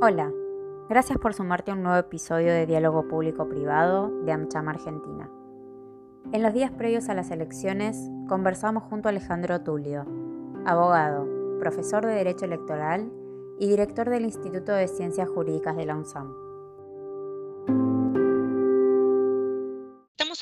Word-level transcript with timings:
Hola, 0.00 0.32
gracias 0.88 1.18
por 1.18 1.34
sumarte 1.34 1.72
a 1.72 1.74
un 1.74 1.82
nuevo 1.82 1.98
episodio 1.98 2.52
de 2.52 2.66
Diálogo 2.66 3.08
Público-Privado 3.08 4.12
de 4.22 4.30
AmCham 4.30 4.68
Argentina. 4.68 5.28
En 6.30 6.44
los 6.44 6.54
días 6.54 6.70
previos 6.70 7.08
a 7.08 7.14
las 7.14 7.32
elecciones, 7.32 8.08
conversamos 8.28 8.84
junto 8.84 9.08
a 9.08 9.10
Alejandro 9.10 9.60
Tulio, 9.62 10.06
abogado, 10.64 11.26
profesor 11.58 12.06
de 12.06 12.14
Derecho 12.14 12.44
Electoral 12.44 13.10
y 13.58 13.66
director 13.66 14.08
del 14.08 14.22
Instituto 14.22 14.70
de 14.70 14.86
Ciencias 14.86 15.28
Jurídicas 15.28 15.76
de 15.76 15.86
la 15.86 15.96
UNSAM. 15.96 16.47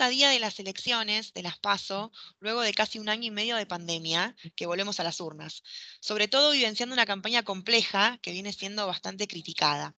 Día 0.09 0.31
de 0.31 0.39
las 0.39 0.59
elecciones, 0.59 1.33
de 1.33 1.43
las 1.43 1.59
PASO, 1.59 2.13
luego 2.41 2.63
de 2.63 2.75
casi 2.75 2.99
un 2.99 3.09
año 3.09 3.25
y 3.25 3.31
medio 3.31 3.57
de 3.57 3.67
pandemia, 3.67 4.35
que 4.55 4.67
volvemos 4.67 5.01
a 5.01 5.05
las 5.05 5.21
urnas, 5.21 5.63
sobre 6.01 6.29
todo 6.29 6.53
vivenciando 6.53 6.93
una 6.95 7.07
campaña 7.07 7.43
compleja 7.43 8.19
que 8.23 8.33
viene 8.33 8.53
siendo 8.53 8.87
bastante 8.87 9.27
criticada. 9.27 9.95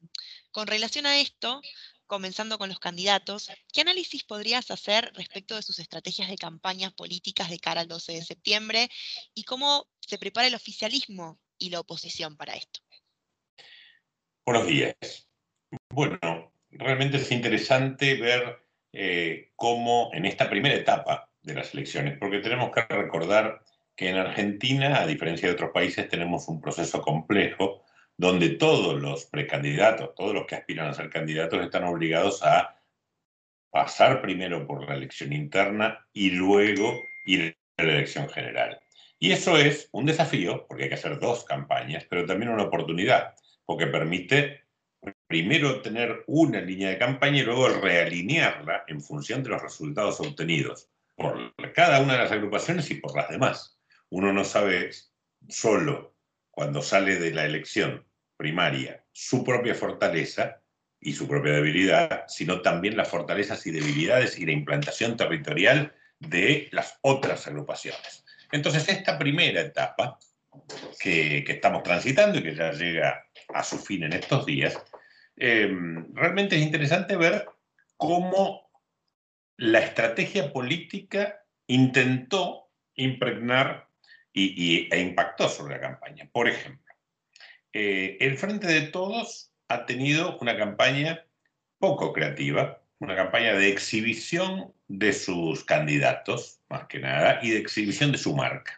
Con 0.50 0.66
relación 0.66 1.06
a 1.06 1.18
esto, 1.18 1.60
comenzando 2.06 2.58
con 2.58 2.68
los 2.68 2.80
candidatos, 2.80 3.50
¿qué 3.72 3.82
análisis 3.82 4.24
podrías 4.24 4.70
hacer 4.70 5.12
respecto 5.14 5.54
de 5.54 5.62
sus 5.62 5.78
estrategias 5.78 6.28
de 6.28 6.36
campañas 6.36 6.92
políticas 6.94 7.50
de 7.50 7.58
cara 7.58 7.82
al 7.82 7.88
12 7.88 8.12
de 8.12 8.24
septiembre 8.24 8.90
y 9.34 9.44
cómo 9.44 9.86
se 10.00 10.18
prepara 10.18 10.48
el 10.48 10.54
oficialismo 10.54 11.38
y 11.58 11.70
la 11.70 11.80
oposición 11.80 12.36
para 12.36 12.54
esto? 12.54 12.80
Buenos 14.46 14.66
días. 14.66 14.94
Bueno, 15.90 16.52
realmente 16.70 17.18
es 17.18 17.30
interesante 17.30 18.14
ver 18.14 18.67
eh, 18.92 19.52
en 20.12 20.24
esta 20.24 20.48
primera 20.48 20.74
etapa 20.74 21.30
de 21.42 21.54
las 21.54 21.74
elecciones, 21.74 22.18
porque 22.18 22.40
tenemos 22.40 22.70
que 22.70 22.82
recordar 22.88 23.62
que 23.96 24.08
en 24.08 24.16
Argentina, 24.16 25.00
a 25.00 25.06
diferencia 25.06 25.48
de 25.48 25.54
otros 25.54 25.70
países, 25.72 26.08
tenemos 26.08 26.48
un 26.48 26.60
proceso 26.60 27.02
complejo 27.02 27.82
donde 28.16 28.50
todos 28.50 29.00
los 29.00 29.26
precandidatos, 29.26 30.14
todos 30.14 30.34
los 30.34 30.46
que 30.46 30.56
aspiran 30.56 30.88
a 30.88 30.94
ser 30.94 31.10
candidatos, 31.10 31.62
están 31.62 31.84
obligados 31.84 32.42
a 32.42 32.80
pasar 33.70 34.20
primero 34.20 34.66
por 34.66 34.88
la 34.88 34.94
elección 34.94 35.32
interna 35.32 36.06
y 36.12 36.30
luego 36.30 36.94
ir 37.24 37.56
a 37.76 37.82
la 37.82 37.92
elección 37.92 38.28
general. 38.28 38.80
Y 39.18 39.32
eso 39.32 39.56
es 39.56 39.88
un 39.92 40.06
desafío, 40.06 40.66
porque 40.68 40.84
hay 40.84 40.88
que 40.88 40.94
hacer 40.94 41.18
dos 41.18 41.44
campañas, 41.44 42.06
pero 42.08 42.24
también 42.24 42.52
una 42.52 42.64
oportunidad, 42.64 43.34
porque 43.64 43.86
permite 43.86 44.67
primero 45.26 45.80
tener 45.82 46.24
una 46.26 46.60
línea 46.60 46.90
de 46.90 46.98
campaña 46.98 47.40
y 47.40 47.44
luego 47.44 47.68
realinearla 47.68 48.84
en 48.88 49.00
función 49.00 49.42
de 49.42 49.50
los 49.50 49.62
resultados 49.62 50.20
obtenidos 50.20 50.88
por 51.14 51.54
cada 51.74 52.00
una 52.00 52.14
de 52.14 52.20
las 52.20 52.32
agrupaciones 52.32 52.90
y 52.90 52.94
por 52.94 53.16
las 53.16 53.28
demás. 53.28 53.78
Uno 54.10 54.32
no 54.32 54.44
sabe 54.44 54.90
solo 55.48 56.14
cuando 56.50 56.82
sale 56.82 57.16
de 57.16 57.32
la 57.32 57.44
elección 57.44 58.04
primaria 58.36 59.04
su 59.12 59.44
propia 59.44 59.74
fortaleza 59.74 60.62
y 61.00 61.12
su 61.12 61.28
propia 61.28 61.52
debilidad, 61.52 62.24
sino 62.28 62.60
también 62.62 62.96
las 62.96 63.08
fortalezas 63.08 63.66
y 63.66 63.70
debilidades 63.70 64.38
y 64.38 64.46
la 64.46 64.52
implantación 64.52 65.16
territorial 65.16 65.94
de 66.18 66.68
las 66.72 66.98
otras 67.02 67.46
agrupaciones. 67.46 68.24
Entonces, 68.50 68.88
esta 68.88 69.18
primera 69.18 69.60
etapa 69.60 70.18
que, 71.00 71.44
estamos 71.46 71.82
transitando 71.82 72.38
y 72.38 72.42
que 72.42 72.54
ya 72.54 72.72
llega 72.72 73.24
a 73.54 73.64
su 73.64 73.78
fin 73.78 74.04
en 74.04 74.12
estos 74.12 74.46
días, 74.46 74.78
Em, 75.40 76.12
realmente 76.14 76.56
es 76.56 76.62
interesante 76.62 77.16
ver 77.16 77.46
cómo 77.96 78.68
la 79.56 79.78
estrategia 79.78 80.52
política 80.52 81.44
intentó 81.68 82.70
impregnar 82.94 83.88
y, 84.32 84.88
e 84.92 85.00
impactó 85.00 85.48
sobre 85.48 85.76
la 85.76 85.80
campaña. 85.80 86.28
Por 86.32 86.48
ejemplo, 86.48 86.92
eh, 87.72 88.16
el 88.20 88.36
Frente 88.36 88.66
de 88.66 88.82
Todos 88.82 89.52
ha 89.68 89.86
tenido 89.86 90.36
una 90.38 90.56
campaña 90.56 91.24
poco 91.78 92.12
creativa, 92.12 92.82
una 92.98 93.14
campaña 93.14 93.54
de 93.54 93.68
exhibición 93.68 94.72
de 94.88 95.12
sus 95.12 95.64
candidatos, 95.64 96.60
más 96.68 96.86
que 96.86 96.98
nada, 96.98 97.38
y 97.42 97.50
de 97.50 97.58
exhibición 97.58 98.10
de 98.10 98.18
su 98.18 98.34
marca. 98.34 98.76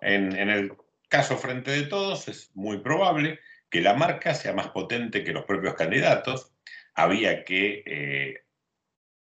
En 0.00 0.32
el 0.36 0.76
caso 1.08 1.36
Frente 1.38 1.70
de 1.70 1.84
Todos 1.84 2.28
es 2.28 2.50
muy 2.54 2.78
probable 2.78 3.40
que 3.70 3.80
la 3.80 3.94
marca 3.94 4.34
sea 4.34 4.52
más 4.52 4.68
potente 4.68 5.24
que 5.24 5.32
los 5.32 5.44
propios 5.44 5.74
candidatos, 5.74 6.52
había 6.94 7.44
que 7.44 7.82
eh, 7.86 8.44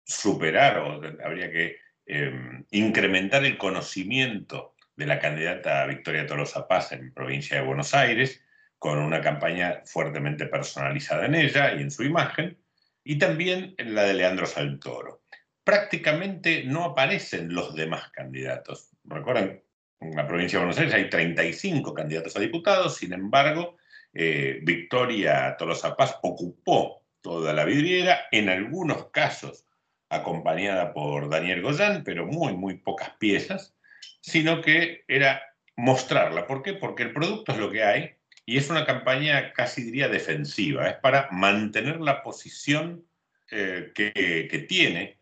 superar 0.04 0.78
o 0.78 1.00
habría 1.24 1.50
que 1.50 1.78
em, 2.06 2.64
incrementar 2.70 3.44
el 3.44 3.58
conocimiento 3.58 4.74
de 4.96 5.06
la 5.06 5.18
candidata 5.18 5.86
Victoria 5.86 6.26
Tolosa 6.26 6.66
Paz 6.66 6.92
en 6.92 7.12
provincia 7.12 7.58
de 7.58 7.66
Buenos 7.66 7.94
Aires, 7.94 8.42
con 8.78 8.98
una 8.98 9.20
campaña 9.20 9.82
fuertemente 9.84 10.46
personalizada 10.46 11.26
en 11.26 11.34
ella 11.34 11.74
y 11.74 11.82
en 11.82 11.90
su 11.90 12.02
imagen, 12.02 12.58
y 13.04 13.18
también 13.18 13.74
en 13.78 13.94
la 13.94 14.02
de 14.04 14.14
Leandro 14.14 14.46
Santoro. 14.46 15.22
Prácticamente 15.64 16.64
no 16.64 16.84
aparecen 16.84 17.54
los 17.54 17.74
demás 17.74 18.10
candidatos. 18.10 18.90
Recuerden, 19.04 19.62
en 20.00 20.16
la 20.16 20.26
provincia 20.26 20.58
de 20.58 20.64
Buenos 20.64 20.78
Aires 20.78 20.94
hay 20.94 21.10
35 21.10 21.92
candidatos 21.94 22.34
a 22.36 22.40
diputados, 22.40 22.96
sin 22.96 23.12
embargo, 23.12 23.76
eh, 24.14 24.60
Victoria 24.62 25.54
Tolosa 25.58 25.94
Paz 25.94 26.16
ocupó 26.22 27.02
toda 27.20 27.52
la 27.52 27.64
vidriera, 27.64 28.22
en 28.32 28.48
algunos 28.48 29.10
casos 29.10 29.66
acompañada 30.08 30.92
por 30.92 31.28
Daniel 31.28 31.62
Goyán, 31.62 32.02
pero 32.02 32.26
muy, 32.26 32.54
muy 32.54 32.78
pocas 32.78 33.10
piezas, 33.18 33.74
sino 34.20 34.62
que 34.62 35.04
era 35.06 35.42
mostrarla. 35.76 36.46
¿Por 36.46 36.62
qué? 36.62 36.72
Porque 36.72 37.04
el 37.04 37.12
producto 37.12 37.52
es 37.52 37.58
lo 37.58 37.70
que 37.70 37.84
hay 37.84 38.14
y 38.46 38.56
es 38.56 38.70
una 38.70 38.86
campaña 38.86 39.52
casi 39.52 39.84
diría 39.84 40.08
defensiva, 40.08 40.88
es 40.88 40.96
para 40.96 41.28
mantener 41.30 42.00
la 42.00 42.22
posición 42.22 43.04
eh, 43.50 43.92
que, 43.94 44.12
que 44.50 44.58
tiene 44.66 45.18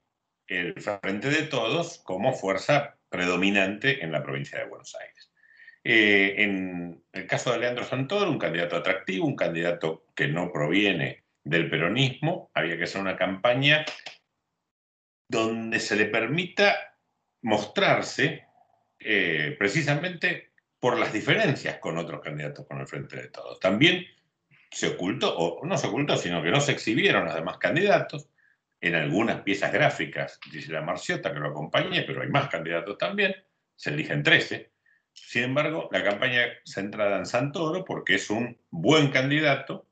el 0.47 0.75
Frente 0.81 1.29
de 1.29 1.43
Todos 1.43 1.99
como 1.99 2.33
fuerza 2.33 2.98
predominante 3.09 4.03
en 4.05 4.13
la 4.13 4.23
provincia 4.23 4.59
de 4.59 4.67
Buenos 4.67 4.95
Aires. 4.95 5.33
Eh, 5.85 6.35
en 6.39 7.03
el 7.13 7.27
caso 7.27 7.53
de 7.53 7.59
Leandro 7.59 7.85
Santoro, 7.85 8.31
un 8.31 8.39
candidato 8.39 8.77
atractivo, 8.77 9.27
un 9.27 9.37
candidato 9.37 10.07
que 10.15 10.29
no 10.29 10.53
proviene 10.53 11.25
del 11.45 11.71
peronismo, 11.71 12.51
había 12.53 12.77
que 12.77 12.85
hacer 12.85 13.01
una 13.01 13.17
campaña 13.17 13.85
donde 15.29 15.81
se 15.81 15.97
le 15.97 16.07
permita 16.07 16.97
mostrarse 17.43 18.45
eh, 18.99 19.55
precisamente 19.59 20.51
por 20.81 20.99
las 20.99 21.13
diferencias 21.13 21.79
con 21.79 21.99
otros 21.99 22.21
candidatos 22.21 22.67
con 22.67 22.81
el 22.81 22.87
Frente 22.87 23.17
de 23.17 23.29
Todos. 23.29 23.61
También 23.61 24.05
se 24.71 24.89
ocultó, 24.89 25.37
o 25.37 25.67
no 25.67 25.77
se 25.77 25.87
ocultó, 25.87 26.17
sino 26.17 26.43
que 26.43 26.51
no 26.51 26.61
se 26.61 26.73
exhibieron 26.73 27.25
los 27.25 27.35
demás 27.35 27.59
candidatos. 27.59 28.29
En 28.81 28.95
algunas 28.95 29.43
piezas 29.43 29.73
gráficas, 29.73 30.39
dice 30.53 30.73
la 30.73 30.83
Marciota 30.83 31.33
que 31.33 31.41
lo 31.41 31.49
acompañe, 31.49 32.03
pero 32.03 32.23
hay 32.23 32.29
más 32.29 32.49
candidatos 32.49 32.97
también, 32.97 33.35
se 33.75 33.91
eligen 33.91 34.23
13. 34.23 34.71
Sin 35.13 35.45
embargo, 35.45 35.89
la 35.91 36.05
campaña 36.05 36.47
centrada 36.65 37.19
en 37.19 37.27
Santoro, 37.27 37.85
porque 37.85 38.15
es 38.15 38.31
un 38.31 38.57
buen 38.71 39.11
candidato 39.11 39.89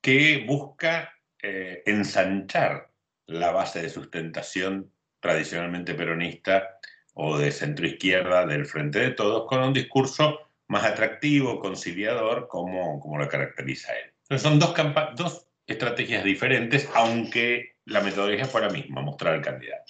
que 0.00 0.44
busca 0.46 1.12
eh, 1.42 1.82
ensanchar 1.86 2.90
la 3.26 3.50
base 3.50 3.82
de 3.82 3.90
sustentación 3.90 4.90
tradicionalmente 5.20 5.94
peronista 5.94 6.78
o 7.14 7.38
de 7.38 7.52
centroizquierda 7.52 8.46
del 8.46 8.66
Frente 8.66 9.00
de 9.00 9.10
Todos, 9.10 9.46
con 9.46 9.62
un 9.62 9.72
discurso 9.72 10.50
más 10.68 10.84
atractivo, 10.84 11.60
conciliador, 11.60 12.48
como, 12.48 13.00
como 13.00 13.18
lo 13.18 13.28
caracteriza 13.28 13.92
él. 13.92 14.38
Son 14.38 14.58
dos 14.58 15.46
estrategias 15.66 16.24
diferentes, 16.24 16.88
aunque 16.94 17.69
la 17.86 18.00
metodología 18.00 18.46
fue 18.46 18.60
la 18.60 18.70
misma, 18.70 19.00
mostrar 19.00 19.34
al 19.34 19.42
candidato. 19.42 19.84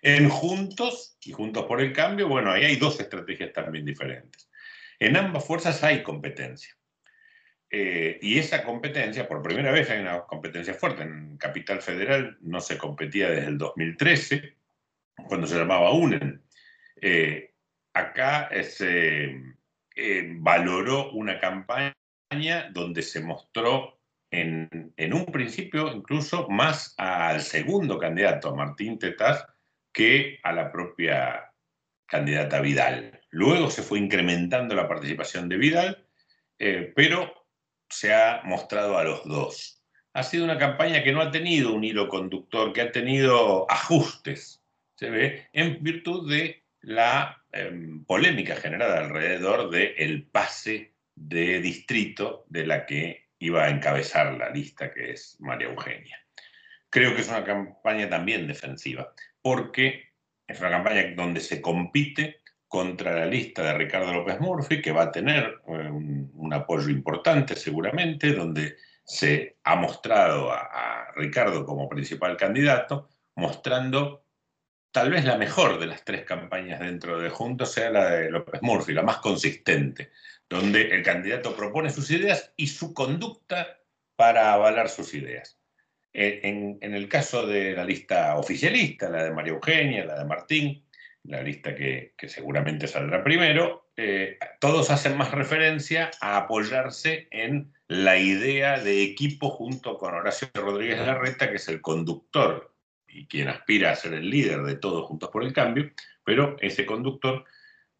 En 0.00 0.28
Juntos 0.28 1.16
y 1.24 1.32
Juntos 1.32 1.64
por 1.66 1.80
el 1.80 1.92
Cambio, 1.92 2.28
bueno, 2.28 2.50
ahí 2.50 2.64
hay 2.64 2.76
dos 2.76 2.98
estrategias 2.98 3.52
también 3.52 3.84
diferentes. 3.84 4.50
En 4.98 5.16
ambas 5.16 5.44
fuerzas 5.44 5.82
hay 5.84 6.02
competencia. 6.02 6.76
Eh, 7.70 8.18
y 8.20 8.38
esa 8.38 8.62
competencia, 8.64 9.26
por 9.26 9.42
primera 9.42 9.72
vez 9.72 9.88
hay 9.90 10.00
una 10.00 10.20
competencia 10.22 10.74
fuerte. 10.74 11.04
En 11.04 11.38
Capital 11.38 11.80
Federal 11.80 12.36
no 12.42 12.60
se 12.60 12.76
competía 12.76 13.30
desde 13.30 13.48
el 13.48 13.58
2013, 13.58 14.56
cuando 15.26 15.46
se 15.46 15.58
llamaba 15.58 15.92
UNEN. 15.92 16.42
Eh, 17.00 17.54
acá 17.94 18.50
se 18.62 19.36
eh, 19.96 20.28
valoró 20.36 21.12
una 21.12 21.38
campaña 21.38 21.94
donde 22.72 23.02
se 23.02 23.20
mostró 23.20 24.01
en, 24.32 25.12
un 25.12 25.26
principio 25.26 25.92
incluso 25.92 26.48
más 26.48 26.94
al 26.96 27.42
segundo 27.42 27.98
candidato, 27.98 28.56
Martín 28.56 28.98
Tetaz, 28.98 29.44
que 29.92 30.40
a 30.42 30.52
la 30.52 30.72
propia 30.72 31.52
candidata 32.06 32.60
Vidal. 32.60 33.20
Luego 33.30 33.70
se 33.70 33.82
fue 33.82 33.98
incrementando 33.98 34.74
la 34.74 34.88
participación 34.88 35.48
de 35.48 35.56
Vidal, 35.58 36.06
eh, 36.58 36.92
pero 36.96 37.46
se 37.88 38.14
ha 38.14 38.40
mostrado 38.44 38.98
a 38.98 39.04
los 39.04 39.24
dos. 39.24 39.84
Ha 40.14 40.22
sido 40.22 40.44
una 40.44 40.58
campaña 40.58 41.02
que 41.02 41.12
no 41.12 41.20
ha 41.20 41.30
tenido 41.30 41.72
un 41.72 41.84
hilo 41.84 42.08
conductor, 42.08 42.72
que 42.72 42.80
ha 42.80 42.92
tenido 42.92 43.70
ajustes, 43.70 44.62
se 44.96 45.10
ve, 45.10 45.48
en 45.52 45.82
virtud 45.82 46.30
de 46.30 46.64
la 46.80 47.42
em, 47.52 48.04
polémica 48.04 48.56
generada 48.56 48.98
alrededor 48.98 49.70
del 49.70 50.26
pase 50.26 50.94
de 51.14 51.60
distrito 51.60 52.46
de 52.48 52.66
la 52.66 52.86
que 52.86 53.21
iba 53.42 53.64
a 53.64 53.70
encabezar 53.70 54.34
la 54.34 54.50
lista, 54.50 54.92
que 54.92 55.10
es 55.10 55.36
María 55.40 55.68
Eugenia. 55.68 56.16
Creo 56.88 57.14
que 57.14 57.22
es 57.22 57.28
una 57.28 57.44
campaña 57.44 58.08
también 58.08 58.46
defensiva, 58.46 59.12
porque 59.40 60.12
es 60.46 60.60
una 60.60 60.70
campaña 60.70 61.12
donde 61.16 61.40
se 61.40 61.60
compite 61.60 62.42
contra 62.68 63.14
la 63.14 63.26
lista 63.26 63.64
de 63.64 63.74
Ricardo 63.74 64.12
López 64.12 64.38
Murphy, 64.40 64.80
que 64.80 64.92
va 64.92 65.04
a 65.04 65.10
tener 65.10 65.60
eh, 65.66 65.90
un, 65.90 66.52
apoyo 66.54 66.88
importante 66.88 67.56
seguramente, 67.56 68.32
donde 68.32 68.76
se 69.04 69.56
ha 69.64 69.74
mostrado 69.74 70.52
a, 70.52 71.08
Ricardo 71.16 71.66
como 71.66 71.88
principal 71.88 72.38
candidato, 72.38 73.10
mostrando 73.34 74.24
tal 74.90 75.10
vez 75.10 75.26
la 75.26 75.36
mejor 75.36 75.78
de 75.78 75.86
las 75.86 76.04
tres 76.04 76.24
campañas 76.24 76.80
dentro 76.80 77.18
de 77.18 77.28
Juntos 77.28 77.72
sea 77.72 77.90
la 77.90 78.10
de 78.10 78.30
López 78.30 78.62
Murphy, 78.62 78.94
la 78.94 79.02
más 79.02 79.18
consistente, 79.18 80.10
donde 80.52 80.82
el 80.94 81.02
candidato 81.02 81.56
propone 81.56 81.90
sus 81.90 82.10
ideas 82.10 82.52
y 82.56 82.68
su 82.68 82.94
conducta 82.94 83.80
para 84.16 84.52
avalar 84.52 84.88
sus 84.88 85.14
ideas. 85.14 85.58
Eh, 86.12 86.40
en, 86.80 86.94
el 86.94 87.08
caso 87.08 87.46
de 87.46 87.72
la 87.72 87.84
lista 87.84 88.36
oficialista, 88.36 89.08
la 89.08 89.24
de 89.24 89.32
María 89.32 89.54
Eugenia, 89.54 90.04
la 90.04 90.18
de 90.18 90.24
Martín, 90.26 90.84
la 91.24 91.42
lista 91.42 91.74
que, 91.74 92.12
seguramente 92.28 92.86
saldrá 92.86 93.24
primero, 93.24 93.90
eh, 93.96 94.38
todos 94.60 94.90
hacen 94.90 95.16
más 95.16 95.30
referencia 95.32 96.10
a 96.20 96.36
apoyarse 96.36 97.28
en 97.30 97.72
la 97.88 98.18
idea 98.18 98.78
de 98.78 99.02
equipo 99.02 99.50
junto 99.50 99.96
con 99.96 100.14
Horacio 100.14 100.48
Rodríguez 100.54 100.98
Larreta, 100.98 101.48
que 101.48 101.56
es 101.56 101.68
el 101.68 101.80
conductor 101.80 102.74
y 103.06 103.26
quien 103.26 103.48
aspira 103.48 103.92
a 103.92 103.96
ser 103.96 104.14
el 104.14 104.28
líder 104.30 104.62
de 104.62 104.76
todos 104.76 105.06
juntos 105.06 105.30
por 105.30 105.44
el 105.44 105.52
cambio, 105.52 105.90
pero 106.24 106.56
ese 106.60 106.86
conductor, 106.86 107.44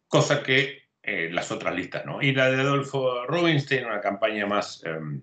cosa 0.07 0.43
que 0.43 0.82
eh, 1.03 1.29
las 1.31 1.51
otras 1.51 1.75
listas 1.75 2.05
no. 2.05 2.21
Y 2.21 2.33
la 2.33 2.49
de 2.49 2.61
Adolfo 2.61 3.25
Rubinstein, 3.25 3.85
una 3.85 4.01
campaña 4.01 4.45
más 4.45 4.81
em, 4.85 5.21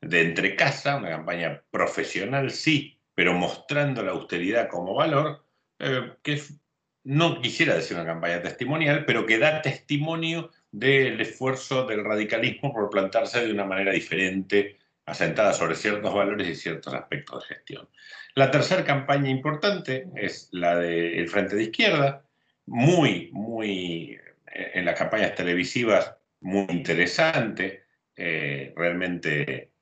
de 0.00 0.22
entre 0.22 0.56
casa, 0.56 0.96
una 0.96 1.10
campaña 1.10 1.62
profesional, 1.70 2.50
sí, 2.50 2.98
pero 3.14 3.34
mostrando 3.34 4.02
la 4.02 4.12
austeridad 4.12 4.68
como 4.68 4.94
valor, 4.94 5.44
eh, 5.78 6.14
que 6.22 6.40
no 7.04 7.40
quisiera 7.40 7.74
decir 7.74 7.96
una 7.96 8.06
campaña 8.06 8.42
testimonial, 8.42 9.04
pero 9.04 9.26
que 9.26 9.38
da 9.38 9.62
testimonio 9.62 10.50
del 10.70 11.20
esfuerzo 11.20 11.86
del 11.86 12.04
radicalismo 12.04 12.72
por 12.72 12.90
plantarse 12.90 13.44
de 13.44 13.52
una 13.52 13.64
manera 13.64 13.92
diferente, 13.92 14.78
asentada 15.06 15.52
sobre 15.52 15.74
ciertos 15.74 16.12
valores 16.12 16.48
y 16.48 16.54
ciertos 16.54 16.92
aspectos 16.94 17.42
de 17.48 17.54
gestión. 17.54 17.88
La 18.34 18.50
tercera 18.50 18.84
campaña 18.84 19.30
importante 19.30 20.08
es 20.16 20.48
la 20.52 20.76
del 20.76 21.28
Frente 21.28 21.56
de 21.56 21.64
Izquierda, 21.64 22.24
muy, 22.66 23.30
muy, 23.32 24.12
eh, 24.12 24.27
en 24.74 24.84
las 24.84 24.98
campañas 24.98 25.34
televisivas, 25.34 26.14
muy 26.40 26.66
interesante, 26.70 27.84
eh, 28.16 28.72
realmente 28.76 29.72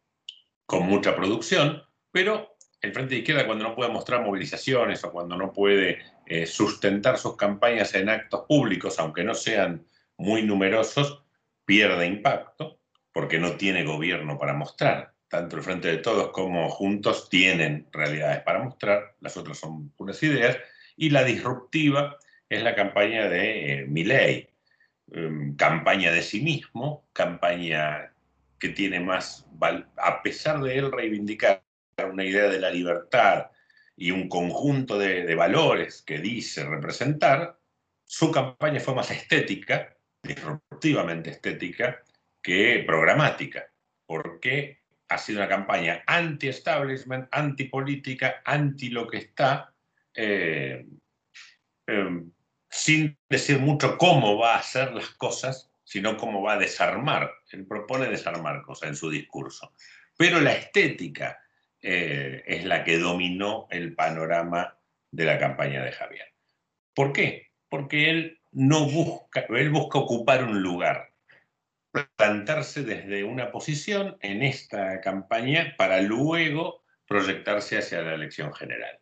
con 0.67 0.87
mucha 0.87 1.14
producción, 1.14 1.82
pero 2.11 2.56
el 2.81 2.93
Frente 2.93 3.14
de 3.14 3.20
Izquierda 3.20 3.46
cuando 3.46 3.64
no 3.64 3.75
puede 3.75 3.90
mostrar 3.90 4.23
movilizaciones 4.23 5.02
o 5.05 5.12
cuando 5.12 5.37
no 5.37 5.52
puede 5.52 6.00
eh, 6.26 6.46
sustentar 6.46 7.19
sus 7.19 7.37
campañas 7.37 7.94
en 7.94 8.08
actos 8.08 8.44
públicos, 8.46 8.99
aunque 8.99 9.25
no 9.25 9.34
sean 9.34 9.87
muy 10.19 10.43
numerosos, 10.43 11.25
pierde 11.64 12.06
impacto 12.06 12.81
porque 13.12 13.38
no 13.38 13.56
tiene 13.56 13.84
gobierno 13.84 14.38
para 14.38 14.52
mostrar. 14.52 15.14
Tanto 15.29 15.56
el 15.56 15.62
Frente 15.62 15.88
de 15.88 15.99
Todos 15.99 16.31
como 16.31 16.69
Juntos 16.69 17.29
tienen 17.31 17.88
realidades 17.93 18.43
para 18.43 18.62
mostrar, 18.62 19.17
las 19.20 19.37
otras 19.37 19.58
son 19.58 19.90
puras 19.90 20.22
ideas, 20.22 20.58
y 20.96 21.11
la 21.11 21.25
disruptiva 21.25 22.19
es 22.49 22.62
la 22.62 22.75
campaña 22.75 23.29
de 23.29 23.72
eh, 23.72 23.87
Milley, 23.87 24.49
em, 25.12 25.55
campaña 25.56 26.12
de 26.12 26.23
sí 26.23 26.41
mismo, 26.41 27.06
campaña 27.12 28.12
que 28.58 28.70
tiene 28.70 29.00
más, 29.00 29.47
a 29.97 30.23
pesar 30.23 30.61
de 30.61 30.79
él 30.79 30.93
reivindicar 30.93 31.62
una 32.05 32.25
idea 32.25 32.49
de 32.49 32.58
la 32.58 32.70
libertad 32.70 33.50
y 33.97 34.11
un 34.11 34.29
conjunto 34.29 34.99
de, 34.99 35.35
valores 35.35 36.03
que 36.03 36.19
dice 36.19 36.64
representar, 36.64 37.58
su 38.05 38.31
campaña 38.31 38.81
fue 38.81 38.94
más 38.94 39.11
estética, 39.11 39.97
disruptivamente 40.23 41.31
estética, 41.31 42.03
que 42.43 42.85
programática, 42.87 43.70
porque 44.06 44.81
ha 45.08 45.19
sido 45.19 45.38
una 45.38 45.49
campaña 45.49 46.03
anti-establishment, 46.06 47.29
anti-política, 47.31 48.43
anti 48.44 48.91
lo 48.91 49.06
que 49.06 49.19
está, 49.19 49.73
eh, 50.14 50.87
em, 51.87 52.31
sin 52.76 53.19
decir 53.31 53.58
mucho 53.58 53.96
cómo 53.96 54.37
va 54.37 54.55
a 54.55 54.58
hacer 54.58 54.93
las 54.93 55.08
cosas, 55.11 55.70
sino 55.82 56.19
cómo 56.19 56.43
va 56.43 56.55
a 56.55 56.58
desarmar. 56.58 57.32
Él 57.50 57.67
propone 57.67 58.06
desarmar 58.06 58.62
cosas 58.62 58.90
en 58.90 58.96
su 58.96 59.08
discurso. 59.08 59.73
Pero 60.17 60.40
la 60.40 60.52
estética 60.52 61.38
eh, 61.81 62.43
es 62.46 62.64
la 62.67 62.84
que 62.84 62.99
dominó 62.99 63.67
el 63.70 63.94
panorama 63.94 64.76
de 65.11 65.25
la 65.25 65.38
campaña 65.38 65.82
de 65.82 65.93
Javier. 65.93 66.26
¿Por 66.94 67.12
qué? 67.14 67.50
Porque 67.70 68.11
él 68.11 68.40
no 68.52 68.84
busca, 68.84 69.46
él 69.49 69.70
busca 69.70 69.99
ocupar 69.99 70.44
un 70.44 70.62
lugar, 70.62 71.12
plantarse 72.17 72.82
desde 72.82 73.25
una 73.25 73.50
posición 73.50 74.19
en 74.20 74.43
esta 74.43 75.00
campaña 75.00 75.75
para 75.79 76.02
luego 76.02 76.84
proyectarse 77.06 77.79
hacia 77.79 78.02
la 78.02 78.14
elección 78.14 78.52
general. 78.52 79.00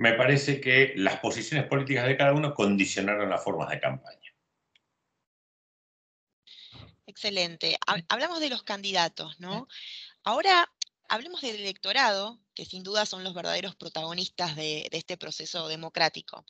Me 0.00 0.14
parece 0.14 0.62
que 0.62 0.94
las 0.96 1.20
posiciones 1.20 1.68
políticas 1.68 2.06
de 2.06 2.16
cada 2.16 2.32
uno 2.32 2.54
condicionaron 2.54 3.28
las 3.28 3.44
formas 3.44 3.68
de 3.68 3.80
campaña. 3.80 4.34
Excelente. 7.04 7.76
Hablamos 8.08 8.40
de 8.40 8.48
los 8.48 8.62
candidatos, 8.62 9.38
¿no? 9.40 9.68
Ahora 10.24 10.72
hablemos 11.10 11.42
del 11.42 11.56
electorado, 11.56 12.40
que 12.54 12.64
sin 12.64 12.82
duda 12.82 13.04
son 13.04 13.24
los 13.24 13.34
verdaderos 13.34 13.76
protagonistas 13.76 14.56
de, 14.56 14.88
este 14.90 15.18
proceso 15.18 15.68
democrático. 15.68 16.46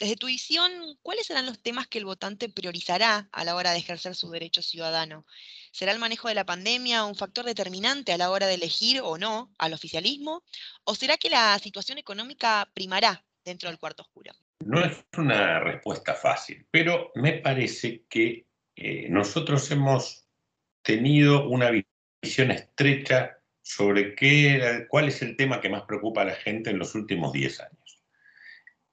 Desde 0.00 0.16
tu 0.16 0.28
visión, 0.28 0.72
¿cuáles 1.02 1.26
serán 1.26 1.44
los 1.44 1.60
temas 1.60 1.86
que 1.86 1.98
el 1.98 2.06
votante 2.06 2.48
priorizará 2.48 3.28
a 3.32 3.44
la 3.44 3.54
hora 3.54 3.72
de 3.72 3.78
ejercer 3.80 4.14
su 4.14 4.30
derecho 4.30 4.62
ciudadano? 4.62 5.26
¿Será 5.72 5.92
el 5.92 5.98
manejo 5.98 6.28
de 6.28 6.34
la 6.34 6.46
pandemia 6.46 7.04
un 7.04 7.14
factor 7.14 7.44
determinante 7.44 8.10
a 8.10 8.16
la 8.16 8.30
hora 8.30 8.46
de 8.46 8.54
elegir 8.54 9.02
o 9.04 9.18
no 9.18 9.52
al 9.58 9.74
oficialismo? 9.74 10.42
¿O 10.84 10.94
será 10.94 11.18
que 11.18 11.28
la 11.28 11.58
situación 11.58 11.98
económica 11.98 12.66
primará 12.72 13.22
dentro 13.44 13.68
del 13.68 13.78
cuarto 13.78 14.02
oscuro? 14.02 14.32
No 14.60 14.82
es 14.82 15.04
una 15.18 15.60
respuesta 15.60 16.14
fácil, 16.14 16.66
pero 16.70 17.12
me 17.14 17.34
parece 17.34 18.04
que 18.08 18.46
eh, 18.76 19.06
nosotros 19.10 19.70
hemos 19.70 20.26
tenido 20.80 21.46
una 21.46 21.70
visión 22.22 22.52
estrecha 22.52 23.36
sobre 23.60 24.14
qué, 24.14 24.86
cuál 24.88 25.08
es 25.08 25.20
el 25.20 25.36
tema 25.36 25.60
que 25.60 25.68
más 25.68 25.82
preocupa 25.82 26.22
a 26.22 26.24
la 26.24 26.36
gente 26.36 26.70
en 26.70 26.78
los 26.78 26.94
últimos 26.94 27.34
10 27.34 27.60
años. 27.60 27.99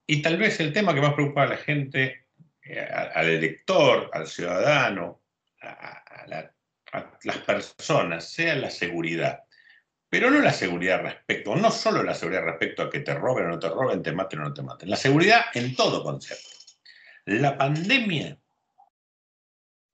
Y 0.08 0.22
tal 0.22 0.38
vez 0.38 0.60
el 0.62 0.72
tema 0.72 0.94
que 0.94 1.02
más 1.02 1.14
preocupa 1.14 1.44
a 1.44 1.48
la 1.48 1.58
gente, 1.58 2.28
eh, 2.64 2.80
al 2.80 3.30
elector, 3.30 4.10
al 4.14 4.26
ciudadano, 4.26 5.22
a, 5.62 6.04
las 7.24 7.38
personas, 7.40 8.32
sea 8.32 8.56
la 8.56 8.70
seguridad. 8.70 9.44
Pero 10.10 10.32
no 10.32 10.40
la 10.40 10.54
seguridad 10.54 11.02
respecto, 11.02 11.54
no 11.58 11.70
solo 11.70 12.02
la 12.02 12.16
seguridad 12.16 12.44
respecto 12.44 12.84
a 12.84 12.90
que 12.90 13.02
te 13.02 13.14
roben 13.14 13.48
o 13.48 13.50
no 13.50 13.60
te 13.60 13.68
roben, 13.68 14.02
te 14.02 14.14
maten 14.14 14.40
o 14.40 14.44
no 14.44 14.54
te 14.54 14.62
maten. 14.62 14.90
La 14.90 14.96
seguridad 14.96 15.42
en 15.54 15.76
todo 15.76 16.02
concepto. 16.02 16.50
La 17.26 17.58
pandemia 17.58 18.40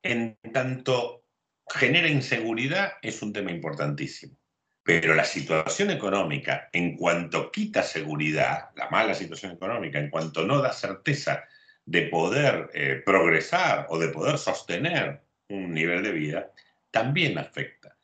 en 0.03 0.37
tanto 0.53 1.25
genera 1.67 2.07
inseguridad, 2.07 2.93
es 3.01 3.23
un 3.23 3.33
tema 3.33 3.51
importantísimo. 3.51 4.37
Pero 4.83 5.15
la 5.15 5.23
situación 5.23 5.91
económica, 5.91 6.69
en 6.73 6.97
cuanto 6.97 7.51
quita 7.51 7.83
seguridad, 7.83 8.69
la 8.75 8.89
mala 8.89 9.13
situación 9.13 9.53
económica, 9.53 9.99
en 9.99 10.09
cuanto 10.09 10.45
no 10.45 10.61
da 10.61 10.73
certeza 10.73 11.45
de 11.85 12.03
poder 12.03 12.69
eh, 12.73 13.01
progresar 13.05 13.87
o 13.89 13.97
de 13.97 14.09
poder 14.09 14.37
sostener 14.37 15.21
un 15.49 15.73
nivel 15.73 16.03
de 16.03 16.11
vida, 16.11 16.51
también 16.91 17.37
afecta 17.37 17.95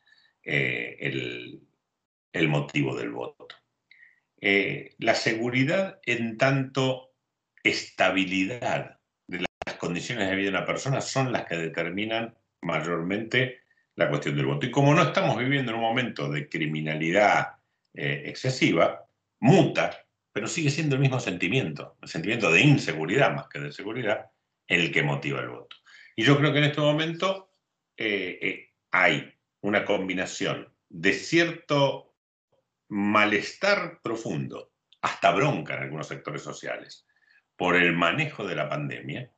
eh, 0.42 0.96
el, 2.32 2.48
motivo 2.48 2.96
del 2.96 3.10
voto. 3.10 3.46
Eh, 4.40 4.94
la 4.98 5.14
seguridad 5.14 6.00
en 6.06 6.38
tanto 6.38 7.12
estabilidad 7.62 9.00
condiciones 9.80 10.28
de 10.28 10.36
vida 10.36 10.50
de 10.50 10.56
una 10.58 10.66
persona 10.66 11.00
son 11.00 11.32
las 11.32 11.46
que 11.46 11.56
determinan 11.56 12.34
mayormente 12.60 13.60
la 14.00 14.08
cuestión 14.08 14.34
del 14.34 14.46
voto. 14.46 14.66
Y 14.66 14.70
como 14.70 14.94
no 14.94 15.02
estamos 15.02 15.36
viviendo 15.36 15.72
en 15.72 15.76
un 15.76 15.84
momento 15.84 16.30
de 16.30 16.48
criminalidad 16.48 17.58
eh, 17.92 18.22
excesiva, 18.24 19.06
muta, 19.40 20.06
pero 20.32 20.48
sigue 20.48 20.70
siendo 20.70 20.94
el 20.96 21.02
mismo 21.02 21.20
sentimiento, 21.20 21.98
el 22.00 22.08
sentimiento 22.08 22.50
de 22.50 22.62
inseguridad 22.62 23.34
más 23.34 23.48
que 23.48 23.60
de 23.60 23.72
seguridad, 23.72 24.30
el 24.66 24.90
que 24.90 25.02
motiva 25.02 25.40
el 25.40 25.50
voto. 25.50 25.76
Y 26.16 26.22
yo 26.24 26.38
creo 26.38 26.50
que 26.50 26.60
en 26.60 26.64
este 26.64 26.80
momento 26.80 27.52
eh, 27.98 28.38
eh, 28.40 28.70
hay 28.90 29.34
una 29.60 29.84
combinación 29.84 30.72
de 30.88 31.12
cierto 31.12 32.14
malestar 32.88 34.00
profundo, 34.02 34.72
hasta 35.02 35.30
bronca 35.32 35.74
en 35.74 35.82
algunos 35.82 36.08
sectores 36.08 36.42
sociales, 36.42 37.06
por 37.54 37.76
el 37.76 37.94
manejo 37.94 38.46
de 38.46 38.54
la 38.54 38.66
pandemia, 38.66 39.30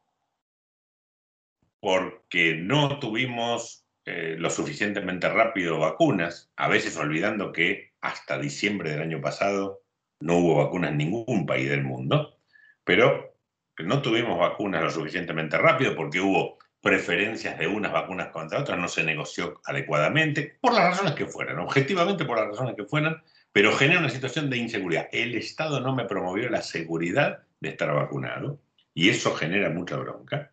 porque 1.81 2.55
no 2.55 3.01
tuvimos 3.01 3.82
eh, 4.05 4.37
lo 4.39 4.51
suficientemente 4.51 5.29
rápido 5.29 5.79
vacunas, 5.79 6.51
a 6.57 6.69
veces 6.69 6.97
olvidando 6.97 7.53
que 7.53 7.93
hasta 8.01 8.39
diciembre 8.39 8.91
del 8.91 9.03
año 9.03 9.21
pasado 9.21 9.83
no 10.21 10.39
hubo 10.39 10.65
vacunas 10.65 10.91
en 10.91 10.99
ningún 10.99 11.47
país 11.47 11.69
del 11.69 11.85
mundo, 11.85 12.39
pero 12.85 13.37
no 13.79 14.03
tuvimos 14.03 14.39
vacunas 14.39 14.83
lo 14.83 14.91
suficientemente 14.91 15.59
rápido 15.59 15.95
porque 15.95 16.21
hubo 16.21 16.59
preferencias 16.81 17.59
de 17.59 17.69
unas 17.69 17.93
vacunas 17.93 18.29
contra 18.29 18.59
otras, 18.59 18.79
no 18.79 18.89
se 18.89 19.05
negoció 19.05 19.61
adecuadamente, 19.65 20.59
por 20.61 20.75
las 20.75 20.85
razones 20.85 21.15
que 21.15 21.27
fueran, 21.27 21.61
objetivamente 21.61 22.25
por 22.25 22.39
las 22.39 22.49
razones 22.49 22.75
que 22.75 22.85
fueran, 22.85 23.23
pero 23.53 23.73
genera 23.73 24.01
una 24.01 24.11
situación 24.11 24.51
de 24.51 24.57
inseguridad. 24.57 25.09
El 25.13 25.37
Estado 25.37 25.81
no 25.81 25.95
me 25.95 26.07
promovió 26.07 26.49
la 26.51 26.63
seguridad 26.63 27.45
de 27.61 27.69
estar 27.69 27.95
vacunado 27.95 28.61
y 28.95 29.11
eso 29.11 29.35
genera 29.35 29.71
mucha 29.71 29.97
bronca. 29.97 30.52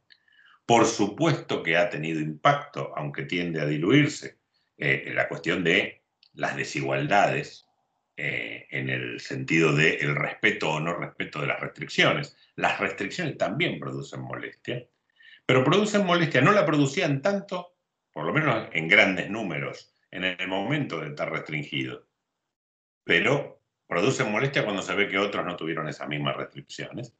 Por 0.70 0.86
supuesto 0.86 1.64
que 1.64 1.78
ha 1.78 1.90
tenido 1.90 2.20
impacto, 2.20 2.94
aunque 2.96 3.24
tiende 3.24 3.60
a 3.60 3.66
diluirse, 3.66 4.38
eh, 4.78 5.12
la 5.16 5.28
cuestión 5.28 5.64
de 5.64 6.04
las 6.34 6.56
desigualdades 6.56 7.68
eh, 8.16 8.68
en 8.70 8.92
el 8.92 9.20
sentido 9.20 9.76
del 9.76 10.16
respeto 10.16 10.70
o 10.70 10.80
no 10.80 10.94
respeto 10.94 11.42
de 11.42 11.48
las 11.48 11.60
restricciones. 11.60 12.38
Las 12.56 12.80
restricciones 12.80 13.36
también 13.36 13.80
producen 13.80 14.22
molestia, 14.22 14.88
pero 15.44 15.64
producen 15.64 16.06
molestia, 16.06 16.42
no 16.42 16.52
la 16.52 16.68
producían 16.68 17.24
tanto, 17.24 17.76
por 18.14 18.26
lo 18.26 18.32
menos 18.32 18.70
en 18.72 18.88
grandes 18.88 19.28
números, 19.28 19.92
en 20.12 20.24
el 20.24 20.48
momento 20.48 21.00
de 21.00 21.08
estar 21.08 21.32
restringido, 21.32 22.08
pero 23.04 23.60
producen 23.88 24.32
molestia 24.32 24.64
cuando 24.66 24.84
se 24.84 24.94
ve 24.94 25.10
que 25.10 25.18
otros 25.18 25.44
no 25.44 25.56
tuvieron 25.56 25.88
esas 25.88 26.08
mismas 26.08 26.38
restricciones. 26.38 27.16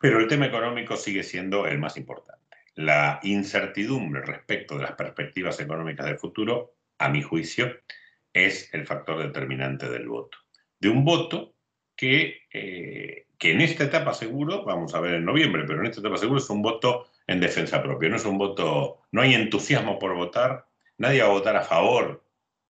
Pero 0.00 0.18
el 0.18 0.28
tema 0.28 0.46
económico 0.46 0.96
sigue 0.96 1.22
siendo 1.22 1.66
el 1.66 1.78
más 1.78 1.98
importante. 1.98 2.56
La 2.74 3.20
incertidumbre 3.22 4.22
respecto 4.22 4.76
de 4.76 4.84
las 4.84 4.92
perspectivas 4.92 5.60
económicas 5.60 6.06
del 6.06 6.18
futuro, 6.18 6.72
a 6.98 7.10
mi 7.10 7.22
juicio, 7.22 7.76
es 8.32 8.72
el 8.72 8.86
factor 8.86 9.18
determinante 9.18 9.90
del 9.90 10.08
voto. 10.08 10.38
De 10.78 10.88
un 10.88 11.04
voto 11.04 11.54
que, 11.94 12.44
eh, 12.50 13.26
que 13.38 13.52
en 13.52 13.60
esta 13.60 13.84
etapa 13.84 14.14
seguro, 14.14 14.64
vamos 14.64 14.94
a 14.94 15.00
ver 15.00 15.14
en 15.14 15.26
noviembre, 15.26 15.64
pero 15.66 15.80
en 15.80 15.86
esta 15.86 16.00
etapa 16.00 16.16
seguro 16.16 16.38
es 16.38 16.48
un 16.48 16.62
voto 16.62 17.08
en 17.26 17.38
defensa 17.38 17.82
propia, 17.82 18.08
no 18.08 18.16
es 18.16 18.24
un 18.24 18.38
voto, 18.38 19.02
no 19.12 19.20
hay 19.20 19.34
entusiasmo 19.34 19.98
por 19.98 20.14
votar, 20.14 20.66
nadie 20.96 21.20
va 21.20 21.28
a 21.28 21.32
votar 21.32 21.56
a 21.56 21.62
favor 21.62 22.24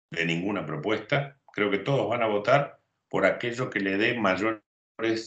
de 0.10 0.26
ninguna 0.26 0.66
propuesta, 0.66 1.38
creo 1.54 1.70
que 1.70 1.78
todos 1.78 2.10
van 2.10 2.24
a 2.24 2.28
votar 2.28 2.80
por 3.10 3.28
aquello 3.28 3.70
que 3.70 3.80
le 3.80 3.98
dé 3.98 4.18
mayores 4.18 4.64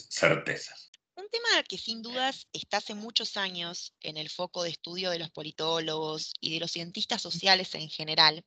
certezas. 0.09 0.91
Un 1.25 1.31
tema 1.31 1.63
que 1.63 1.79
sin 1.79 2.03
dudas 2.03 2.47
está 2.53 2.77
hace 2.77 2.93
muchos 2.93 3.35
años 3.35 3.95
en 4.01 4.15
el 4.15 4.29
foco 4.29 4.61
de 4.61 4.69
estudio 4.69 5.09
de 5.09 5.17
los 5.17 5.31
politólogos 5.31 6.33
y 6.39 6.53
de 6.53 6.59
los 6.59 6.71
cientistas 6.71 7.19
sociales 7.19 7.73
en 7.73 7.89
general 7.89 8.45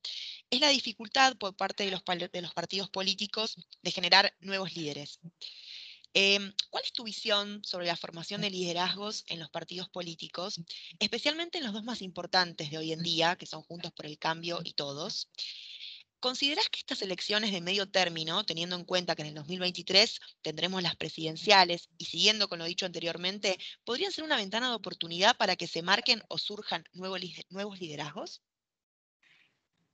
es 0.48 0.60
la 0.60 0.68
dificultad 0.68 1.36
por 1.38 1.56
parte 1.56 1.84
de 1.84 1.90
los, 1.90 2.52
partidos 2.52 2.88
políticos 2.88 3.56
de 3.82 3.90
generar 3.90 4.32
nuevos 4.38 4.76
líderes. 4.76 5.18
Em, 6.14 6.52
¿Cuál 6.70 6.84
es 6.84 6.92
tu 6.92 7.02
visión 7.02 7.64
sobre 7.64 7.86
la 7.86 7.96
formación 7.96 8.42
de 8.42 8.50
liderazgos 8.50 9.24
en 9.26 9.40
los 9.40 9.50
partidos 9.50 9.88
políticos, 9.88 10.60
especialmente 11.00 11.58
en 11.58 11.64
los 11.64 11.72
dos 11.72 11.82
más 11.82 12.00
importantes 12.00 12.70
de 12.70 12.78
hoy 12.78 12.92
en 12.92 13.02
día, 13.02 13.34
que 13.34 13.46
son 13.46 13.62
Juntos 13.62 13.90
por 13.90 14.06
el 14.06 14.20
Cambio 14.20 14.60
y 14.62 14.74
Todos? 14.74 15.28
¿Considerás 16.20 16.68
que 16.68 16.80
estas 16.80 17.02
elecciones 17.02 17.52
de 17.52 17.60
medio 17.60 17.88
término, 17.88 18.44
teniendo 18.44 18.74
en 18.74 18.84
cuenta 18.84 19.14
que 19.14 19.22
en 19.22 19.28
el 19.28 19.34
2023 19.34 20.20
tendremos 20.42 20.82
las 20.82 20.96
presidenciales 20.96 21.88
y 21.96 22.06
siguiendo 22.06 22.48
con 22.48 22.58
lo 22.58 22.64
dicho 22.64 22.86
anteriormente, 22.86 23.56
podrían 23.84 24.10
ser 24.10 24.24
una 24.24 24.36
ventana 24.36 24.68
de 24.68 24.74
oportunidad 24.74 25.36
para 25.36 25.54
que 25.54 25.68
se 25.68 25.82
marquen 25.82 26.20
o 26.28 26.38
surjan 26.38 26.84
nuevos, 26.92 27.20
nuevos 27.50 27.78
liderazgos? 27.78 28.42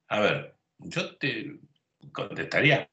A 0.09 0.21
ver, 0.21 0.57
yo 0.79 1.15
te 1.17 1.61
contestaría 2.11 2.91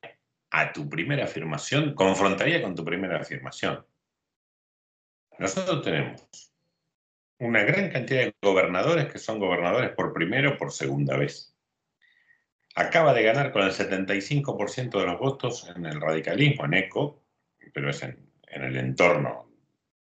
a 0.49 0.73
tu 0.73 0.89
primera 0.89 1.23
afirmación, 1.23 1.95
confrontaría 1.95 2.61
con 2.61 2.75
tu 2.75 2.83
primera 2.83 3.21
afirmación. 3.21 3.85
Nosotros 5.39 5.81
tenemos 5.83 6.21
una 7.39 7.63
gran 7.63 7.89
cantidad 7.89 8.25
de 8.25 8.35
gobernadores 8.41 9.11
que 9.11 9.19
son 9.19 9.39
gobernadores 9.39 9.91
por 9.95 10.11
primera 10.11 10.49
o 10.49 10.57
por 10.57 10.73
segunda 10.73 11.17
vez 11.17 11.50
acaba 12.75 13.13
de 13.13 13.23
ganar 13.23 13.51
con 13.51 13.63
el 13.63 13.71
75% 13.71 14.99
de 14.99 15.05
los 15.05 15.19
votos 15.19 15.69
en 15.75 15.85
el 15.85 15.99
radicalismo, 15.99 16.65
en 16.65 16.73
ECO, 16.75 17.21
pero 17.73 17.89
es 17.89 18.01
en, 18.03 18.29
el 18.47 18.75
entorno 18.77 19.49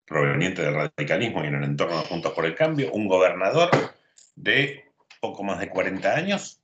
proveniente 0.04 0.62
del 0.62 0.74
radicalismo 0.74 1.44
y 1.44 1.48
en 1.48 1.56
el 1.56 1.64
entorno 1.64 1.98
de 1.98 2.06
Juntos 2.06 2.32
por 2.32 2.44
el 2.44 2.54
Cambio, 2.54 2.92
un 2.92 3.06
gobernador 3.06 3.70
de 4.34 4.84
poco 5.20 5.44
más 5.44 5.60
de 5.60 5.68
40 5.68 6.14
años, 6.14 6.62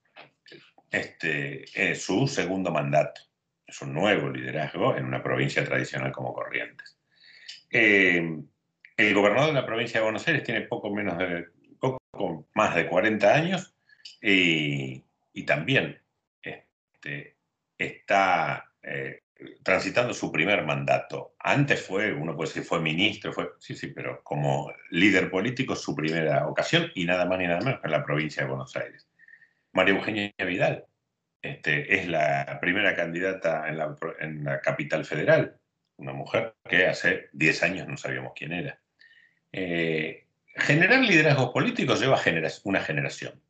este, 0.90 1.64
es 1.74 2.02
su 2.02 2.26
segundo 2.26 2.70
mandato. 2.70 3.20
Es 3.66 3.82
un 3.82 3.92
nuevo 3.92 4.30
liderazgo 4.30 4.96
en 4.96 5.04
una 5.04 5.22
provincia 5.22 5.64
tradicional 5.64 6.12
como 6.12 6.32
Corrientes. 6.32 6.98
Eh, 7.70 8.40
el 8.96 9.14
gobernador 9.14 9.48
de 9.48 9.60
la 9.60 9.66
provincia 9.66 10.00
de 10.00 10.04
Buenos 10.04 10.26
Aires 10.26 10.42
tiene 10.42 10.62
poco, 10.62 10.90
menos 10.90 11.18
de, 11.18 11.46
poco 11.78 12.48
más 12.54 12.74
de 12.74 12.86
40 12.86 13.34
años 13.34 13.74
y 14.22 15.04
y 15.36 15.42
también 15.44 16.00
este, 16.40 17.36
está 17.76 18.72
eh, 18.82 19.20
transitando 19.62 20.14
su 20.14 20.32
primer 20.32 20.64
mandato. 20.64 21.34
Antes 21.38 21.82
fue, 21.82 22.10
uno 22.10 22.34
puede 22.34 22.48
decir, 22.48 22.64
fue 22.64 22.80
ministro, 22.80 23.34
fue, 23.34 23.50
sí, 23.58 23.74
sí, 23.74 23.88
pero 23.88 24.22
como 24.24 24.72
líder 24.90 25.30
político 25.30 25.76
su 25.76 25.94
primera 25.94 26.48
ocasión 26.48 26.90
y 26.94 27.04
nada 27.04 27.26
más 27.26 27.38
ni 27.38 27.46
nada 27.46 27.60
menos 27.60 27.80
en 27.84 27.90
la 27.90 28.02
provincia 28.02 28.42
de 28.42 28.48
Buenos 28.48 28.74
Aires. 28.76 29.06
María 29.72 29.94
Eugenia 29.94 30.32
Vidal 30.38 30.86
este, 31.42 31.94
es 31.94 32.08
la 32.08 32.58
primera 32.58 32.96
candidata 32.96 33.68
en 33.68 33.76
la, 33.76 33.94
en 34.20 34.42
la, 34.42 34.62
capital 34.62 35.04
federal, 35.04 35.60
una 35.98 36.14
mujer 36.14 36.54
que 36.66 36.86
hace 36.86 37.28
10 37.34 37.62
años 37.62 37.88
no 37.88 37.98
sabíamos 37.98 38.32
quién 38.34 38.54
era. 38.54 38.80
Eh, 39.52 40.28
generar 40.54 41.00
liderazgos 41.00 41.50
políticos 41.50 42.00
lleva 42.00 42.18
una 42.64 42.80
generación 42.80 43.42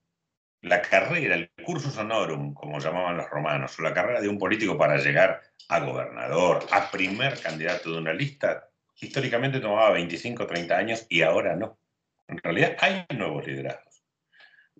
la 0.67 0.83
carrera, 0.83 1.37
el 1.37 1.51
cursus 1.65 1.97
honorum, 1.97 2.53
como 2.53 2.81
llamaban 2.81 3.17
los 3.17 3.31
romanos, 3.31 3.79
o 3.79 3.83
la 3.83 3.95
carrera 3.95 4.21
de 4.21 4.29
un 4.29 4.39
político 4.39 4.77
para 4.77 4.99
llegar 4.99 5.41
a 5.69 5.81
gobernador, 5.81 6.67
a 6.73 6.91
primer 6.91 7.41
candidato 7.41 7.93
de 7.93 7.99
una 7.99 8.13
lista, 8.13 8.69
históricamente 9.01 9.61
tomaba 9.61 9.91
25 9.91 10.43
o 10.43 10.47
30 10.47 10.77
años 10.77 11.07
y 11.09 11.23
ahora 11.23 11.55
no. 11.55 11.79
En 12.27 12.39
realidad 12.39 12.77
hay 12.81 13.07
nuevos 13.17 13.47
liderazgos. 13.47 14.03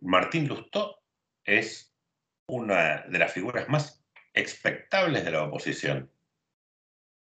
Martín 0.01 0.49
Lustó 0.49 1.03
es 1.45 1.95
una 2.49 3.03
de 3.09 3.19
las 3.19 3.33
figuras 3.33 3.69
más 3.69 4.05
expectables 4.35 5.25
de 5.25 5.31
la 5.31 5.45
oposición. 5.45 6.11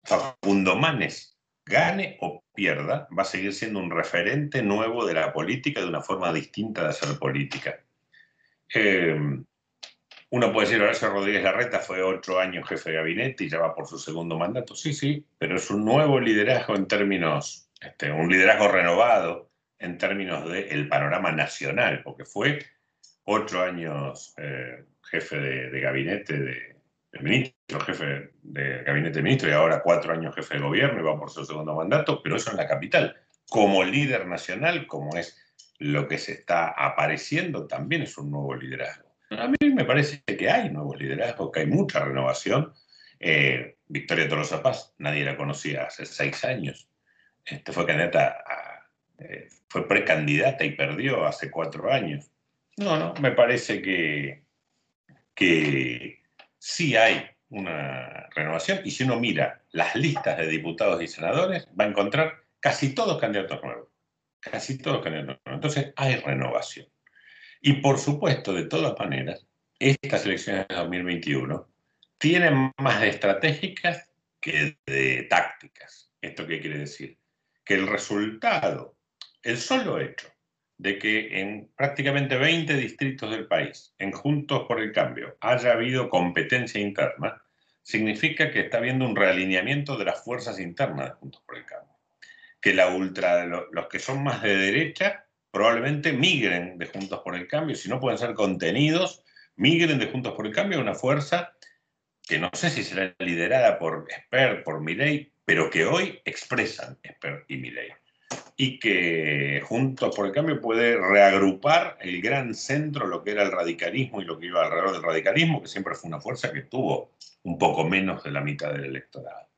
Facundo 0.04 0.76
Manes, 0.76 1.38
gane 1.66 2.16
o 2.20 2.42
pierda, 2.54 3.06
va 3.16 3.22
a 3.22 3.26
seguir 3.26 3.52
siendo 3.52 3.80
un 3.80 3.90
referente 3.90 4.62
nuevo 4.62 5.04
de 5.04 5.14
la 5.14 5.32
política 5.32 5.80
de 5.80 5.88
una 5.88 6.00
forma 6.00 6.32
distinta 6.32 6.82
de 6.82 6.90
hacer 6.90 7.18
política. 7.18 7.85
Eh, 8.74 9.18
uno 10.30 10.52
puede 10.52 10.66
decir, 10.66 10.82
Horacio 10.82 11.08
Rodríguez 11.10 11.42
Larreta 11.42 11.78
fue 11.78 12.02
ocho 12.02 12.40
años 12.40 12.68
jefe 12.68 12.90
de 12.90 12.96
gabinete 12.96 13.44
y 13.44 13.48
ya 13.48 13.58
va 13.58 13.74
por 13.74 13.86
su 13.86 13.98
segundo 13.98 14.36
mandato. 14.36 14.74
Sí, 14.74 14.92
sí, 14.92 15.24
pero 15.38 15.56
es 15.56 15.70
un 15.70 15.84
nuevo 15.84 16.18
liderazgo 16.18 16.74
en 16.74 16.86
términos, 16.88 17.70
este, 17.80 18.10
un 18.10 18.28
liderazgo 18.28 18.68
renovado 18.68 19.50
en 19.78 19.98
términos 19.98 20.50
del 20.50 20.88
panorama 20.88 21.30
nacional, 21.30 22.02
porque 22.02 22.24
fue 22.24 22.58
ocho 23.24 23.62
años 23.62 24.34
eh, 24.38 24.84
jefe 25.10 25.38
de, 25.38 25.80
gabinete 25.80 26.38
de, 26.38 26.76
ministro, 27.20 27.80
jefe 27.80 28.30
de 28.42 28.82
gabinete 28.82 29.18
de 29.18 29.22
ministro 29.22 29.48
y 29.48 29.52
ahora 29.52 29.82
cuatro 29.82 30.12
años 30.12 30.34
jefe 30.34 30.54
de 30.54 30.60
gobierno 30.60 31.00
y 31.00 31.04
va 31.04 31.18
por 31.18 31.30
su 31.30 31.44
segundo 31.44 31.74
mandato, 31.74 32.20
pero 32.22 32.36
eso 32.36 32.50
en 32.50 32.56
la 32.56 32.66
capital. 32.66 33.16
Como 33.48 33.84
líder 33.84 34.26
nacional, 34.26 34.86
como 34.86 35.16
es 35.16 35.45
lo 35.78 36.08
que 36.08 36.18
se 36.18 36.32
está 36.32 36.68
apareciendo 36.68 37.66
también 37.66 38.02
es 38.02 38.16
un 38.18 38.30
nuevo 38.30 38.54
liderazgo. 38.54 39.14
A 39.30 39.48
mí 39.48 39.56
me 39.74 39.84
parece 39.84 40.22
que 40.22 40.50
hay 40.50 40.70
nuevos 40.70 40.98
liderazgos, 40.98 41.50
que 41.52 41.60
hay 41.60 41.66
mucha 41.66 42.04
renovación. 42.04 42.72
Eh, 43.18 43.76
Victoria 43.88 44.28
Tolosa 44.28 44.62
Paz, 44.62 44.94
nadie 44.98 45.24
la 45.24 45.36
conocía 45.36 45.84
hace 45.84 46.06
seis 46.06 46.44
años. 46.44 46.88
Este, 47.44 47.72
fue 47.72 47.86
candidata 47.86 48.44
eh, 49.18 49.48
fue 49.68 49.88
precandidata 49.88 50.64
y 50.64 50.72
perdió 50.72 51.26
hace 51.26 51.50
cuatro 51.50 51.92
años. 51.92 52.30
No, 52.76 52.98
no, 52.98 53.14
me 53.20 53.32
parece 53.32 53.80
que, 53.80 54.42
que 55.34 56.22
sí 56.58 56.96
hay 56.96 57.26
una 57.48 58.28
renovación 58.34 58.80
y 58.84 58.90
si 58.90 59.04
uno 59.04 59.18
mira 59.18 59.62
las 59.72 59.94
listas 59.96 60.36
de 60.36 60.46
diputados 60.46 61.02
y 61.02 61.08
senadores, 61.08 61.68
va 61.78 61.84
a 61.84 61.88
encontrar 61.88 62.42
casi 62.60 62.94
todos 62.94 63.20
candidatos 63.20 63.62
nuevos 63.62 63.88
casi 64.50 64.78
todos 64.78 65.02
candidatos. 65.02 65.40
Entonces 65.44 65.92
hay 65.96 66.16
renovación. 66.16 66.86
Y 67.60 67.74
por 67.74 67.98
supuesto, 67.98 68.52
de 68.52 68.66
todas 68.66 68.98
maneras, 68.98 69.46
estas 69.78 70.24
elecciones 70.26 70.68
de 70.68 70.74
2021 70.74 71.68
tienen 72.18 72.72
más 72.78 73.00
de 73.00 73.08
estratégicas 73.08 74.10
que 74.40 74.78
de 74.86 75.24
tácticas. 75.24 76.12
¿Esto 76.20 76.46
qué 76.46 76.60
quiere 76.60 76.78
decir? 76.78 77.18
Que 77.64 77.74
el 77.74 77.86
resultado, 77.86 78.96
el 79.42 79.58
solo 79.58 80.00
hecho 80.00 80.28
de 80.78 80.98
que 80.98 81.40
en 81.40 81.70
prácticamente 81.74 82.36
20 82.36 82.74
distritos 82.74 83.30
del 83.30 83.46
país, 83.46 83.94
en 83.98 84.12
Juntos 84.12 84.66
por 84.68 84.80
el 84.80 84.92
Cambio, 84.92 85.36
haya 85.40 85.72
habido 85.72 86.10
competencia 86.10 86.80
interna, 86.80 87.42
significa 87.82 88.50
que 88.50 88.60
está 88.60 88.78
habiendo 88.78 89.06
un 89.06 89.16
realineamiento 89.16 89.96
de 89.96 90.04
las 90.04 90.22
fuerzas 90.22 90.58
internas 90.60 91.08
de 91.08 91.14
Juntos 91.14 91.42
por 91.46 91.56
el 91.56 91.64
Cambio. 91.64 91.75
Que 92.60 92.74
la 92.74 92.88
ultra, 92.88 93.46
los 93.46 93.88
que 93.88 93.98
son 93.98 94.24
más 94.24 94.42
de 94.42 94.56
derecha 94.56 95.26
probablemente 95.50 96.12
migren 96.12 96.78
de 96.78 96.86
Juntos 96.86 97.20
por 97.24 97.34
el 97.34 97.46
Cambio, 97.48 97.76
si 97.76 97.88
no 97.88 98.00
pueden 98.00 98.18
ser 98.18 98.34
contenidos, 98.34 99.22
migren 99.56 99.98
de 99.98 100.06
Juntos 100.06 100.34
por 100.34 100.46
el 100.46 100.54
Cambio 100.54 100.78
a 100.78 100.82
una 100.82 100.94
fuerza 100.94 101.52
que 102.26 102.38
no 102.38 102.50
sé 102.52 102.70
si 102.70 102.82
será 102.82 103.14
liderada 103.20 103.78
por 103.78 104.06
Esper, 104.10 104.64
por 104.64 104.80
Milei, 104.80 105.32
pero 105.44 105.70
que 105.70 105.84
hoy 105.84 106.20
expresan 106.24 106.98
Esper 107.02 107.44
y 107.48 107.56
Milei 107.56 107.92
y 108.56 108.78
que 108.78 109.62
Juntos 109.64 110.14
por 110.14 110.26
el 110.26 110.32
Cambio 110.32 110.60
puede 110.60 110.96
reagrupar 110.96 111.98
el 112.00 112.20
gran 112.22 112.54
centro, 112.54 113.06
lo 113.06 113.22
que 113.22 113.32
era 113.32 113.42
el 113.42 113.52
radicalismo 113.52 114.20
y 114.20 114.24
lo 114.24 114.38
que 114.38 114.46
iba 114.46 114.64
alrededor 114.64 114.92
del 114.92 115.02
radicalismo, 115.02 115.62
que 115.62 115.68
siempre 115.68 115.94
fue 115.94 116.08
una 116.08 116.20
fuerza 116.20 116.52
que 116.52 116.62
tuvo 116.62 117.12
un 117.42 117.58
poco 117.58 117.84
menos 117.84 118.24
de 118.24 118.30
la 118.30 118.40
mitad 118.40 118.72
del 118.72 118.84
electorado. 118.84 119.48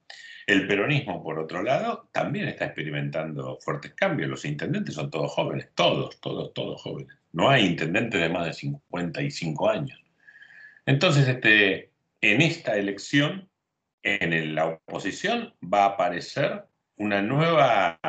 El 0.48 0.66
peronismo, 0.66 1.22
por 1.22 1.38
otro 1.38 1.62
lado, 1.62 2.08
también 2.10 2.48
está 2.48 2.64
experimentando 2.64 3.58
fuertes 3.60 3.92
cambios. 3.92 4.30
Los 4.30 4.46
intendentes 4.46 4.94
son 4.94 5.10
todos 5.10 5.30
jóvenes, 5.30 5.68
todos, 5.74 6.18
todos, 6.22 6.54
todos 6.54 6.80
jóvenes. 6.80 7.14
No 7.32 7.50
hay 7.50 7.66
intendentes 7.66 8.18
de 8.18 8.30
más 8.30 8.46
de 8.46 8.54
55 8.54 9.68
años. 9.68 10.02
Entonces, 10.86 11.28
este, 11.28 11.90
en 12.22 12.40
esta 12.40 12.78
elección, 12.78 13.50
en 14.02 14.54
la 14.54 14.68
oposición, 14.68 15.52
va 15.62 15.82
a 15.82 15.88
aparecer 15.88 16.64
una 16.96 17.20
nueva 17.20 18.00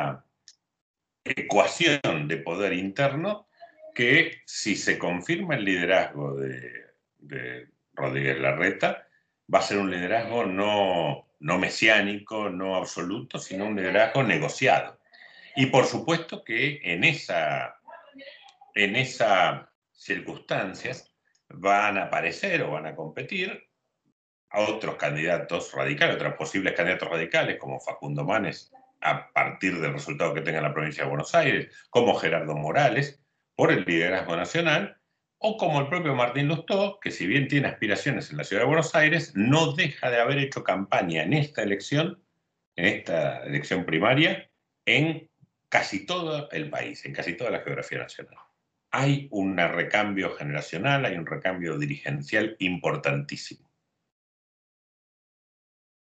ecuación 1.22 2.26
de 2.26 2.38
poder 2.38 2.72
interno 2.72 3.48
que 3.94 4.40
si 4.46 4.76
se 4.76 4.98
confirma 4.98 5.56
el 5.56 5.66
liderazgo 5.66 6.36
de, 6.36 7.68
Rodríguez 7.92 8.40
Larreta, 8.40 9.06
va 9.52 9.58
a 9.58 9.62
ser 9.62 9.76
un 9.76 9.90
liderazgo 9.90 10.46
no, 10.46 11.29
no 11.40 11.58
mesiánico, 11.58 12.50
no 12.50 12.76
absoluto, 12.76 13.38
sino 13.38 13.66
un 13.66 13.76
liderazgo 13.76 14.22
negociado. 14.22 14.98
Y 15.56 15.66
por 15.66 15.86
supuesto 15.86 16.44
que 16.44 16.80
en 16.84 17.04
esa, 17.04 17.76
en 18.74 18.96
esas 18.96 19.66
circunstancias 19.92 21.12
van 21.48 21.98
a 21.98 22.04
aparecer 22.04 22.62
o 22.62 22.70
van 22.70 22.86
a 22.86 22.94
competir 22.94 23.68
a 24.50 24.60
otros 24.60 24.96
candidatos 24.96 25.72
radicales, 25.72 26.16
otros 26.16 26.34
posibles 26.34 26.74
candidatos 26.74 27.08
radicales 27.08 27.58
como 27.58 27.80
Facundo 27.80 28.24
Manes 28.24 28.72
a 29.00 29.32
partir 29.32 29.80
del 29.80 29.94
resultado 29.94 30.34
que 30.34 30.42
tenga 30.42 30.60
la 30.60 30.74
provincia 30.74 31.04
de 31.04 31.08
Buenos 31.08 31.34
Aires, 31.34 31.74
como 31.88 32.14
Gerardo 32.14 32.54
Morales, 32.54 33.22
por 33.54 33.72
el 33.72 33.84
liderazgo 33.84 34.36
nacional, 34.36 34.99
o 35.42 35.56
como 35.56 35.80
el 35.80 35.88
propio 35.88 36.14
Martín 36.14 36.48
Lustó, 36.48 37.00
que 37.00 37.10
si 37.10 37.26
bien 37.26 37.48
tiene 37.48 37.68
aspiraciones 37.68 38.30
en 38.30 38.36
la 38.36 38.44
ciudad 38.44 38.62
de 38.62 38.68
Buenos 38.68 38.94
Aires, 38.94 39.32
no 39.34 39.72
deja 39.72 40.10
de 40.10 40.20
haber 40.20 40.38
hecho 40.38 40.62
campaña 40.62 41.22
en 41.22 41.32
esta 41.32 41.62
elección, 41.62 42.22
en 42.76 42.84
esta 42.84 43.44
elección 43.44 43.84
primaria, 43.84 44.50
en 44.84 45.30
casi 45.68 46.04
todo 46.04 46.50
el 46.50 46.68
país, 46.68 47.04
en 47.06 47.14
casi 47.14 47.36
toda 47.36 47.50
la 47.50 47.60
geografía 47.60 47.98
nacional. 47.98 48.36
Hay 48.90 49.28
un 49.30 49.56
recambio 49.56 50.30
generacional, 50.36 51.04
hay 51.04 51.16
un 51.16 51.26
recambio 51.26 51.78
dirigencial 51.78 52.56
importantísimo. 52.58 53.70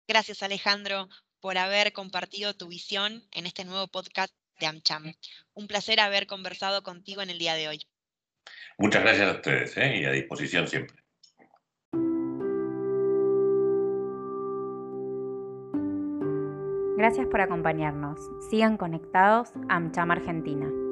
Gracias, 0.06 0.44
Alejandro 0.44 1.08
por 1.44 1.58
haber 1.58 1.92
compartido 1.92 2.54
tu 2.54 2.70
visión 2.70 3.28
en 3.34 3.46
este 3.46 3.66
nuevo 3.66 3.90
podcast 3.90 4.34
de 4.62 4.66
AmCham. 4.66 5.14
Un 5.54 5.68
placer 5.68 6.00
haber 6.00 6.26
conversado 6.26 6.84
contigo 6.84 7.22
en 7.22 7.30
el 7.30 7.38
día 7.38 7.56
de 7.56 7.68
hoy. 7.68 7.86
Muchas 8.78 9.04
gracias 9.04 9.28
a 9.30 9.36
ustedes 9.36 9.78
¿eh? 9.78 9.98
y 9.98 10.06
a 10.06 10.12
disposición 10.12 10.68
siempre. 10.68 10.98
Gracias 16.98 17.28
por 17.28 17.42
acompañarnos. 17.42 18.20
Sigan 18.50 18.78
conectados 18.78 19.50
a 19.68 19.76
AmCham 19.76 20.12
Argentina. 20.12 20.83